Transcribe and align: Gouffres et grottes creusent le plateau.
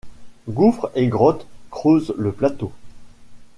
Gouffres 0.49 0.89
et 0.95 1.07
grottes 1.09 1.45
creusent 1.69 2.15
le 2.17 2.31
plateau. 2.31 2.71